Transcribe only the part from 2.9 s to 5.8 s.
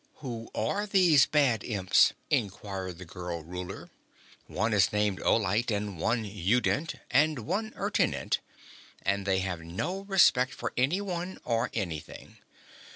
the girl Ruler. "One is named Olite,